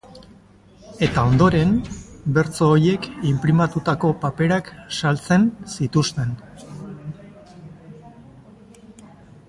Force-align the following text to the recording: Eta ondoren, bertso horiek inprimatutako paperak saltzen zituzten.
Eta 1.07 1.25
ondoren, 1.31 1.75
bertso 2.37 2.69
horiek 2.77 3.05
inprimatutako 3.33 4.11
paperak 4.25 4.73
saltzen 5.01 5.47
zituzten. 5.77 6.35